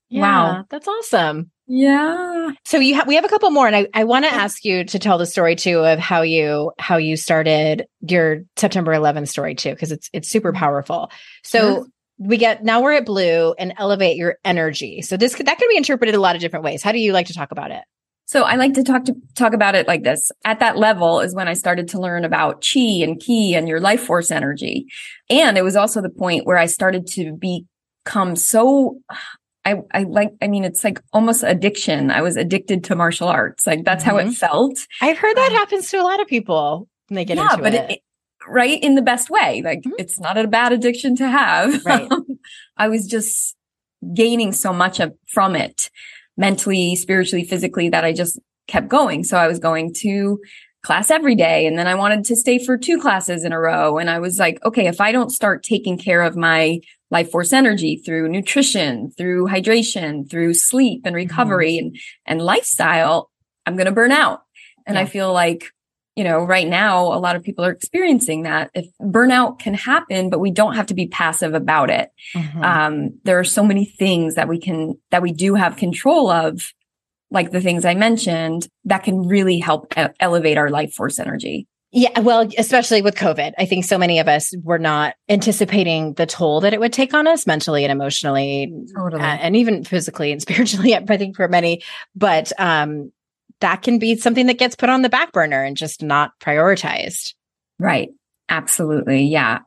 [0.10, 0.66] yeah, wow.
[0.70, 1.52] That's awesome.
[1.68, 2.50] Yeah.
[2.66, 4.84] So you have we have a couple more and I, I want to ask you
[4.84, 9.56] to tell the story too of how you how you started your September 11th story
[9.56, 10.60] too because it's it's super mm-hmm.
[10.60, 11.12] powerful.
[11.44, 15.02] So we get now we're at blue and elevate your energy.
[15.02, 16.84] So this that can be interpreted a lot of different ways.
[16.84, 17.84] How do you like to talk about it?
[18.32, 20.32] So I like to talk to talk about it like this.
[20.46, 23.82] At that level is when I started to learn about chi and ki and your
[23.82, 24.86] life force energy.
[25.30, 29.02] And it was also the point where I started to become so
[29.66, 32.10] I, I like, I mean, it's like almost addiction.
[32.10, 33.68] I was addicted to martial arts.
[33.68, 34.12] Like that's mm-hmm.
[34.12, 34.32] how it mm-hmm.
[34.32, 34.80] felt.
[35.02, 37.64] I've heard that um, happens to a lot of people when they get yeah, into
[37.64, 37.92] but it.
[37.92, 38.00] it
[38.48, 39.62] right in the best way.
[39.62, 39.92] Like mm-hmm.
[40.00, 41.86] it's not a bad addiction to have.
[41.86, 42.10] Right.
[42.78, 43.58] I was just
[44.14, 45.90] gaining so much of, from it
[46.38, 49.24] mentally, spiritually, physically that I just kept going.
[49.24, 50.40] So I was going to
[50.84, 51.68] class every day.
[51.68, 53.98] And then I wanted to stay for two classes in a row.
[53.98, 56.80] And I was like, okay, if I don't start taking care of my
[57.12, 61.88] life force energy through nutrition, through hydration, through sleep and recovery mm-hmm.
[61.88, 63.30] and, and lifestyle,
[63.66, 64.42] I'm going to burn out.
[64.88, 65.02] And yeah.
[65.02, 65.72] I feel like,
[66.22, 68.70] you know, right now, a lot of people are experiencing that.
[68.76, 72.12] If burnout can happen, but we don't have to be passive about it.
[72.36, 72.64] Mm-hmm.
[72.64, 76.74] Um, there are so many things that we can, that we do have control of,
[77.32, 81.68] like the things I mentioned, that can really help elevate our life force energy.
[81.92, 86.28] Yeah, well, especially with COVID, I think so many of us were not anticipating the
[86.28, 89.24] toll that it would take on us mentally and emotionally, totally.
[89.24, 90.96] uh, and even physically and spiritually.
[90.96, 91.82] I think for many,
[92.16, 93.12] but um,
[93.62, 97.34] that can be something that gets put on the back burner and just not prioritized.
[97.80, 98.10] Right.
[98.50, 99.24] Absolutely.
[99.24, 99.60] Yeah.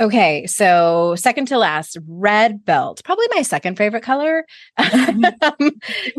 [0.00, 4.44] Okay, so second to last, red belt, probably my second favorite color.
[4.76, 5.22] Um,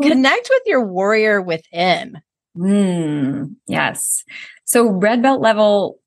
[0.00, 2.22] connect with your warrior within.
[2.56, 4.24] Mm, yes.
[4.64, 5.98] So red belt level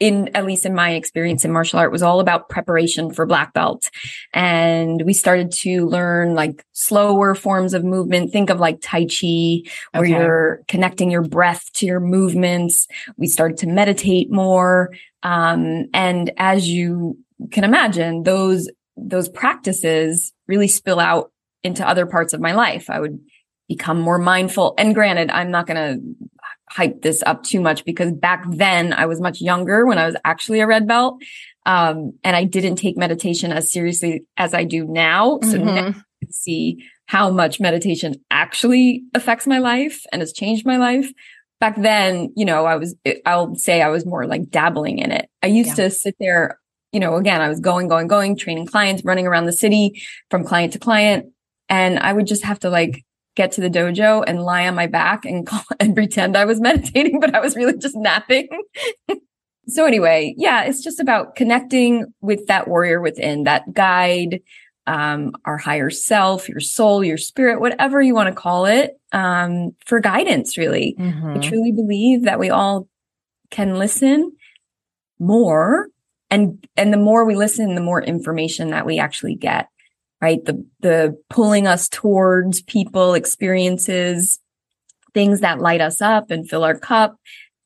[0.00, 3.52] in at least in my experience in martial art was all about preparation for black
[3.52, 3.90] belt.
[4.32, 8.32] And we started to learn like slower forms of movement.
[8.32, 10.10] Think of like tai chi where okay.
[10.10, 12.88] you're connecting your breath to your movements.
[13.18, 14.90] We started to meditate more.
[15.22, 17.18] Um, and as you
[17.52, 21.30] can imagine those those practices really spill out
[21.62, 22.88] into other parts of my life.
[22.88, 23.20] I would
[23.68, 24.74] become more mindful.
[24.78, 26.30] And granted, I'm not going to
[26.70, 30.16] hype this up too much because back then I was much younger when I was
[30.24, 31.20] actually a red belt.
[31.66, 35.38] Um, and I didn't take meditation as seriously as I do now.
[35.42, 35.64] So mm-hmm.
[35.66, 35.94] now
[36.30, 41.10] see how much meditation actually affects my life and has changed my life.
[41.58, 42.94] Back then, you know, I was,
[43.26, 45.28] I'll say I was more like dabbling in it.
[45.42, 45.84] I used yeah.
[45.84, 46.58] to sit there,
[46.92, 50.44] you know, again, I was going, going, going, training clients, running around the city from
[50.44, 51.32] client to client.
[51.68, 53.04] And I would just have to like
[53.36, 56.60] get to the dojo and lie on my back and call, and pretend I was
[56.60, 58.48] meditating, but I was really just napping.
[59.68, 64.40] so anyway, yeah, it's just about connecting with that warrior within, that guide,
[64.86, 69.74] um, our higher self, your soul, your spirit, whatever you want to call it, um,
[69.86, 70.96] for guidance, really.
[70.98, 71.36] Mm-hmm.
[71.36, 72.88] I truly believe that we all
[73.50, 74.32] can listen
[75.18, 75.88] more
[76.30, 79.68] and, and the more we listen, the more information that we actually get,
[80.20, 80.44] right?
[80.44, 84.38] The, the pulling us towards people, experiences,
[85.14, 87.16] things that light us up and fill our cup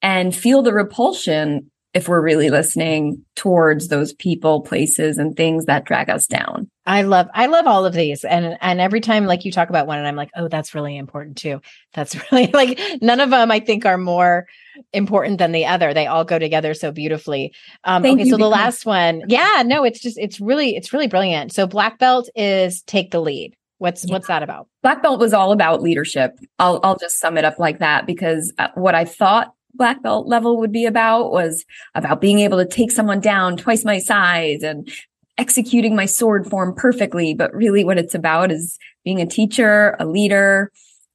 [0.02, 5.84] and feel the repulsion if we're really listening towards those people, places and things that
[5.84, 6.68] drag us down.
[6.86, 9.86] I love I love all of these and and every time like you talk about
[9.86, 11.62] one and I'm like, "Oh, that's really important too."
[11.94, 14.46] That's really like none of them I think are more
[14.92, 15.94] important than the other.
[15.94, 17.54] They all go together so beautifully.
[17.84, 19.22] Um okay, so the last one.
[19.28, 21.52] Yeah, no, it's just it's really it's really brilliant.
[21.52, 23.54] So black belt is take the lead.
[23.78, 24.12] What's yeah.
[24.12, 24.68] what's that about?
[24.82, 26.38] Black belt was all about leadership.
[26.58, 30.26] I'll I'll just sum it up like that because uh, what I thought black belt
[30.26, 31.64] level would be about was
[31.94, 34.90] about being able to take someone down twice my size and
[35.36, 37.34] executing my sword form perfectly.
[37.34, 40.70] But really what it's about is being a teacher, a leader,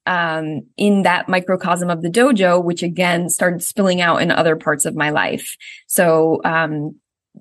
[0.06, 4.84] um, in that microcosm of the dojo, which again started spilling out in other parts
[4.84, 5.56] of my life.
[5.86, 6.96] So, um,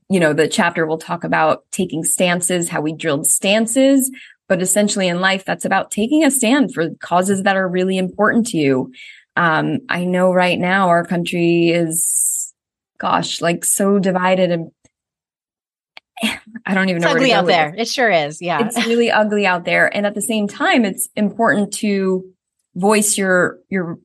[0.10, 4.12] you know, the chapter will talk about taking stances, how we drilled stances,
[4.48, 8.48] but essentially in life, that's about taking a stand for causes that are really important
[8.48, 8.92] to you.
[9.40, 12.54] Um, I know right now our country is,
[12.98, 14.72] gosh, like so divided and
[16.66, 17.12] I don't even it's know.
[17.12, 17.74] Ugly out there.
[17.78, 18.42] It sure is.
[18.42, 19.96] Yeah, it's really ugly out there.
[19.96, 22.30] And at the same time, it's important to
[22.76, 23.98] voice your your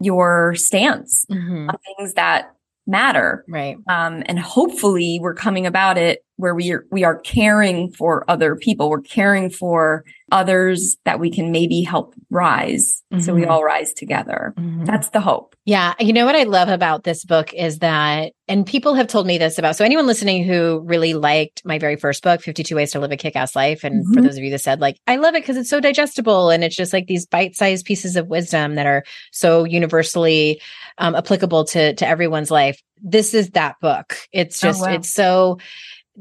[0.00, 1.68] your stance mm-hmm.
[1.68, 2.52] on things that
[2.86, 3.44] matter.
[3.48, 3.78] Right.
[3.88, 8.56] Um, and hopefully, we're coming about it where we are we are caring for other
[8.56, 8.90] people.
[8.90, 13.02] We're caring for others that we can maybe help rise.
[13.12, 13.22] Mm-hmm.
[13.22, 13.50] So we mm-hmm.
[13.50, 14.54] all rise together.
[14.56, 14.84] Mm-hmm.
[14.84, 15.54] That's the hope.
[15.64, 15.94] Yeah.
[16.00, 19.38] You know what I love about this book is that, and people have told me
[19.38, 23.00] this about, so anyone listening who really liked my very first book, 52 Ways to
[23.00, 23.84] Live a Kick Ass Life.
[23.84, 24.14] And mm-hmm.
[24.14, 26.64] for those of you that said, like, I love it because it's so digestible and
[26.64, 30.60] it's just like these bite sized pieces of wisdom that are so universally
[30.98, 32.82] um, applicable to, to everyone's life.
[33.00, 34.16] This is that book.
[34.32, 34.94] It's oh, just, oh, wow.
[34.94, 35.58] it's so,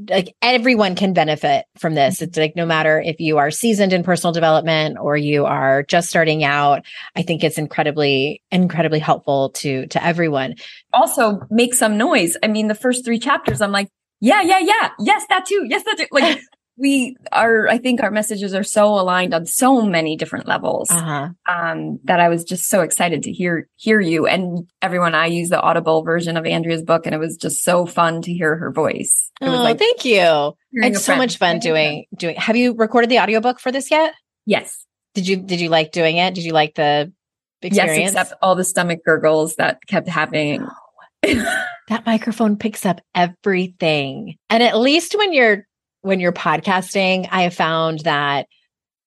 [0.09, 2.21] like everyone can benefit from this.
[2.21, 6.09] It's like no matter if you are seasoned in personal development or you are just
[6.09, 6.85] starting out,
[7.15, 10.55] I think it's incredibly, incredibly helpful to to everyone.
[10.93, 12.35] Also make some noise.
[12.43, 13.89] I mean, the first three chapters, I'm like,
[14.21, 14.91] yeah, yeah, yeah.
[14.99, 15.65] Yes, that too.
[15.69, 16.07] Yes, that too.
[16.11, 16.39] Like
[16.77, 21.29] we are i think our messages are so aligned on so many different levels uh-huh.
[21.47, 25.15] um, that i was just so excited to hear hear you and everyone.
[25.15, 28.33] I use the audible version of andrea's book and it was just so fun to
[28.33, 29.31] hear her voice.
[29.41, 30.53] It oh, like thank you.
[30.71, 34.13] it's so much fun doing doing have you recorded the audiobook for this yet?
[34.45, 34.85] Yes.
[35.13, 36.33] Did you did you like doing it?
[36.35, 37.11] Did you like the
[37.61, 37.97] experience?
[37.97, 40.67] yes except all the stomach gurgles that kept happening.
[41.87, 44.37] That microphone picks up everything.
[44.49, 45.67] And at least when you're
[46.05, 48.47] when you're podcasting, I have found that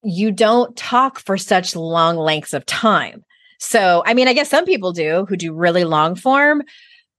[0.03, 3.25] you don't talk for such long lengths of time.
[3.61, 6.63] So, I mean, I guess some people do who do really long form.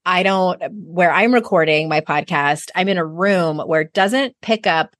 [0.05, 4.67] I don't, where I'm recording my podcast, I'm in a room where it doesn't pick
[4.67, 4.95] up.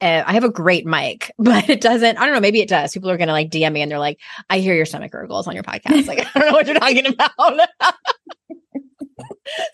[0.00, 2.18] Uh, I have a great mic, but it doesn't.
[2.18, 2.40] I don't know.
[2.40, 2.92] Maybe it does.
[2.92, 4.18] People are going to like DM me and they're like,
[4.50, 6.08] I hear your stomach gurgles on your podcast.
[6.08, 7.30] Like, I don't know what you're talking about.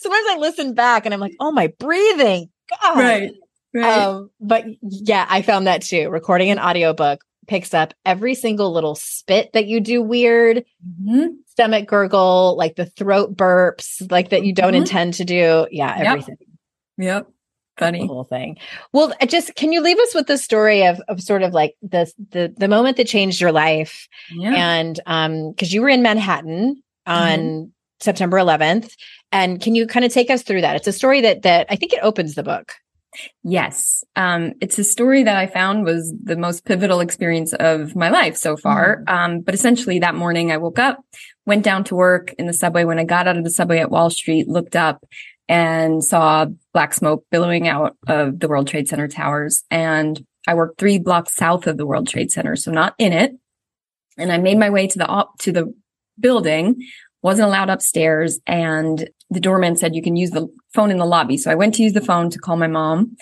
[0.00, 2.50] Sometimes I listen back and I'm like, oh, my breathing.
[2.82, 2.98] God.
[2.98, 3.32] Right.
[3.72, 4.02] Right.
[4.02, 6.08] Um, but yeah, I found that too.
[6.10, 11.34] Recording an audiobook picks up every single little spit that you do weird, mm-hmm.
[11.48, 14.82] stomach gurgle, like the throat burps, like that you don't mm-hmm.
[14.82, 15.66] intend to do.
[15.70, 16.36] Yeah, everything.
[16.40, 16.48] Yep.
[16.98, 17.26] yep.
[17.78, 18.00] Funny.
[18.00, 18.58] The whole thing.
[18.92, 22.12] Well, just can you leave us with the story of of sort of like the
[22.30, 24.06] the the moment that changed your life?
[24.32, 24.52] Yeah.
[24.54, 27.68] And um, because you were in Manhattan on mm-hmm.
[28.00, 28.94] September 11th.
[29.32, 30.76] And can you kind of take us through that?
[30.76, 32.74] It's a story that that I think it opens the book.
[33.42, 34.04] Yes.
[34.16, 38.36] Um, it's a story that I found was the most pivotal experience of my life
[38.36, 39.02] so far.
[39.06, 39.12] Mm.
[39.12, 41.04] Um, but essentially that morning I woke up,
[41.46, 42.84] went down to work in the subway.
[42.84, 45.04] When I got out of the subway at Wall Street, looked up
[45.48, 49.64] and saw black smoke billowing out of the World Trade Center towers.
[49.70, 52.54] And I worked three blocks south of the World Trade Center.
[52.54, 53.32] So not in it.
[54.16, 55.74] And I made my way to the op- to the
[56.18, 56.76] building,
[57.22, 61.36] wasn't allowed upstairs, and the doorman said you can use the phone in the lobby.
[61.36, 63.16] So I went to use the phone to call my mom,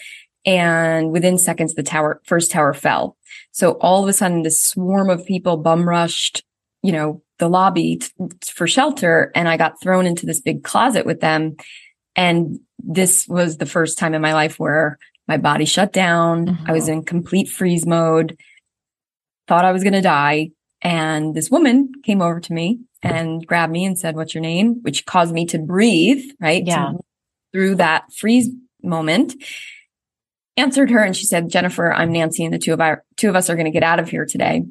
[0.47, 3.17] and within seconds the tower first tower fell.
[3.53, 6.45] So all of a sudden, this swarm of people bum rushed,
[6.83, 8.11] you know, the lobby t-
[8.47, 11.57] for shelter, and I got thrown into this big closet with them.
[12.17, 16.47] And this was the first time in my life where my body shut down.
[16.47, 16.71] Mm-hmm.
[16.71, 18.39] I was in complete freeze mode,
[19.47, 20.51] thought I was going to die.
[20.81, 24.83] And this woman came over to me and grabbed me and said, what's your name?
[24.83, 26.65] Which caused me to breathe, right?
[26.67, 26.93] Yeah.
[27.53, 28.51] through that freeze
[28.83, 29.35] moment.
[30.57, 33.37] Answered her and she said, Jennifer, I'm Nancy and the two of our two of
[33.37, 34.65] us are going to get out of here today.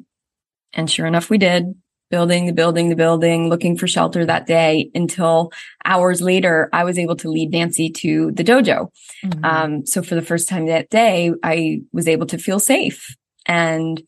[0.74, 1.74] And sure enough, we did
[2.10, 5.52] building the building, the building, looking for shelter that day until
[5.84, 8.90] hours later, I was able to lead Nancy to the dojo.
[9.24, 9.44] Mm-hmm.
[9.44, 13.14] Um, so for the first time that day, I was able to feel safe
[13.46, 14.02] and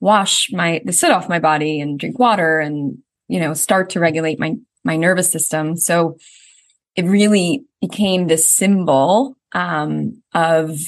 [0.00, 2.98] wash my, the soot off my body and drink water and,
[3.34, 4.54] you know, start to regulate my,
[4.84, 5.76] my nervous system.
[5.76, 6.16] So
[6.94, 10.78] it really became this symbol, um, of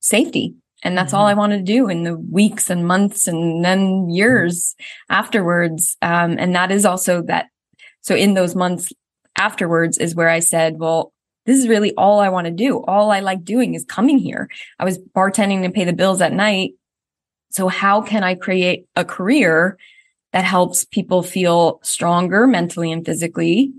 [0.00, 1.20] safety and that's mm-hmm.
[1.20, 4.76] all I wanted to do in the weeks and months and then years
[5.08, 5.96] afterwards.
[6.02, 7.46] Um, and that is also that.
[8.00, 8.92] So in those months
[9.36, 11.12] afterwards is where I said, well,
[11.46, 12.82] this is really all I want to do.
[12.84, 14.48] All I like doing is coming here.
[14.78, 16.72] I was bartending to pay the bills at night.
[17.50, 19.78] So how can I create a career
[20.32, 23.72] that helps people feel stronger mentally and physically,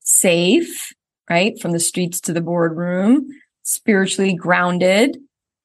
[0.00, 0.92] safe,
[1.28, 1.60] right?
[1.60, 3.28] From the streets to the boardroom,
[3.62, 5.18] spiritually grounded,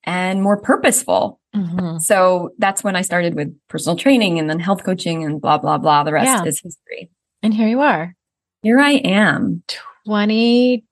[0.03, 1.39] and more purposeful.
[1.55, 1.97] Mm-hmm.
[1.99, 5.77] So that's when I started with personal training and then health coaching and blah, blah,
[5.77, 6.03] blah.
[6.03, 6.43] The rest yeah.
[6.43, 7.09] is history.
[7.41, 8.15] And here you are.
[8.61, 9.63] Here I am.
[10.07, 10.83] 20.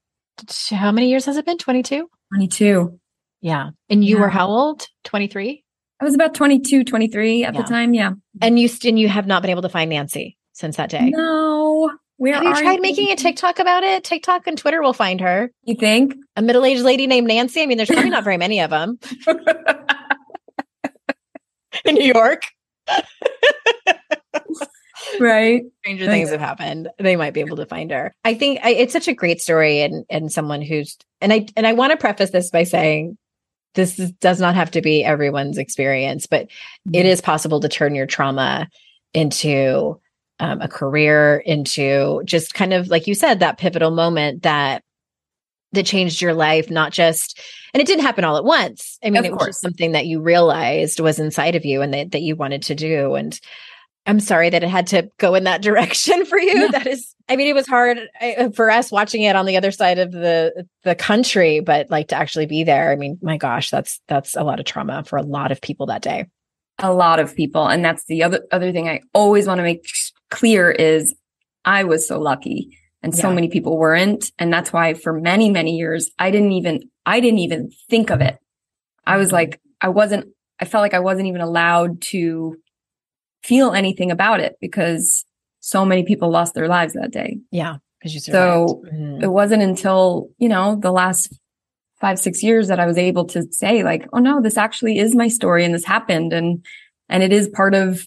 [0.72, 1.58] How many years has it been?
[1.58, 2.10] 22?
[2.34, 3.00] 22.
[3.42, 3.70] Yeah.
[3.90, 4.22] And you yeah.
[4.22, 4.88] were how old?
[5.04, 5.63] 23?
[6.04, 7.62] I was about 22, 23 at yeah.
[7.62, 7.94] the time.
[7.94, 8.12] Yeah.
[8.42, 11.12] And you, and you have not been able to find Nancy since that day?
[11.12, 11.90] No.
[12.18, 12.82] Where Have you tried you?
[12.82, 14.04] making a TikTok about it?
[14.04, 15.50] TikTok and Twitter will find her.
[15.64, 16.14] You think?
[16.36, 17.62] A middle aged lady named Nancy?
[17.62, 19.00] I mean, there's probably not very many of them
[21.86, 22.44] in New York.
[25.22, 25.64] right.
[25.84, 26.90] Stranger things have happened.
[27.00, 28.14] They might be able to find her.
[28.26, 31.66] I think I, it's such a great story and, and someone who's, and I, and
[31.66, 33.18] I want to preface this by saying
[33.76, 36.96] this is, does not have to be everyone's experience, but mm-hmm.
[36.96, 38.68] it is possible to turn your trauma
[39.14, 40.00] into
[40.40, 44.84] um, a career into just kind of like you said that pivotal moment that
[45.72, 47.40] that changed your life not just
[47.74, 49.48] and it didn't happen all at once i mean of it course.
[49.48, 52.76] was something that you realized was inside of you and that, that you wanted to
[52.76, 53.40] do and
[54.06, 57.36] i'm sorry that it had to go in that direction for you that is i
[57.36, 60.66] mean it was hard uh, for us watching it on the other side of the
[60.84, 64.44] the country but like to actually be there i mean my gosh that's that's a
[64.44, 66.26] lot of trauma for a lot of people that day
[66.80, 69.86] a lot of people and that's the other other thing i always want to make
[70.34, 71.14] clear is
[71.64, 73.36] I was so lucky and so yeah.
[73.36, 74.32] many people weren't.
[74.40, 78.22] And that's why for many, many years, I didn't even, I didn't even think of
[78.22, 78.38] it.
[79.06, 79.36] I was mm-hmm.
[79.36, 80.28] like, I wasn't,
[80.60, 82.58] I felt like I wasn't even allowed to
[83.44, 85.26] feel anything about it because
[85.60, 87.38] so many people lost their lives that day.
[87.52, 87.78] Yeah.
[88.02, 88.70] Cause you survived.
[88.70, 89.24] So mm-hmm.
[89.24, 91.40] it wasn't until, you know, the last
[92.00, 95.16] five, six years that I was able to say like, oh no, this actually is
[95.16, 96.34] my story and this happened.
[96.34, 96.66] And,
[97.08, 98.06] and it is part of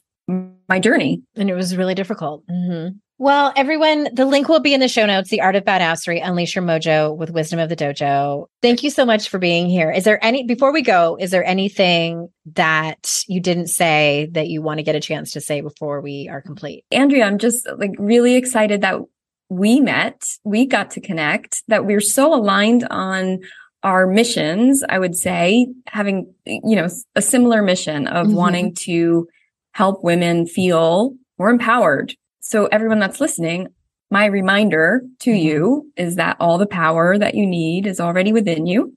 [0.68, 1.22] my journey.
[1.34, 2.46] And it was really difficult.
[2.46, 2.96] Mm-hmm.
[3.18, 5.30] Well, everyone, the link will be in the show notes.
[5.30, 8.46] The Art of Badassery, Unleash Your Mojo with Wisdom of the Dojo.
[8.60, 9.90] Thank you so much for being here.
[9.90, 14.60] Is there any, before we go, is there anything that you didn't say that you
[14.60, 16.84] want to get a chance to say before we are complete?
[16.90, 19.00] Andrea, I'm just like really excited that
[19.48, 23.38] we met, we got to connect, that we're so aligned on
[23.82, 28.36] our missions, I would say, having, you know, a similar mission of mm-hmm.
[28.36, 29.26] wanting to
[29.72, 32.14] help women feel more empowered.
[32.46, 33.66] So everyone that's listening,
[34.08, 35.46] my reminder to mm-hmm.
[35.46, 38.96] you is that all the power that you need is already within you.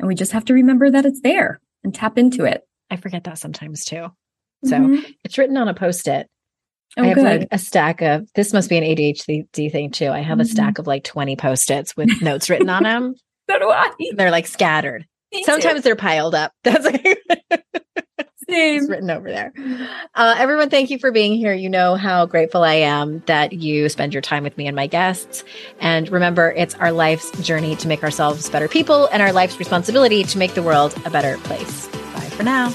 [0.00, 2.62] And we just have to remember that it's there and tap into it.
[2.90, 4.08] I forget that sometimes too.
[4.64, 5.12] So mm-hmm.
[5.22, 6.26] it's written on a post-it.
[6.96, 7.24] Oh, I have good.
[7.24, 10.08] like a stack of this must be an ADHD thing too.
[10.08, 10.40] I have mm-hmm.
[10.40, 13.14] a stack of like 20 post-its with notes written on them.
[13.48, 13.92] so do I.
[14.16, 15.06] They're like scattered.
[15.32, 15.82] Me Sometimes too.
[15.82, 16.50] they're piled up.
[16.64, 17.57] That's like
[18.58, 19.52] It's written over there.
[20.14, 21.52] Uh, everyone, thank you for being here.
[21.54, 24.86] You know how grateful I am that you spend your time with me and my
[24.86, 25.44] guests.
[25.80, 30.24] And remember, it's our life's journey to make ourselves better people and our life's responsibility
[30.24, 31.86] to make the world a better place.
[31.88, 32.74] Bye for now.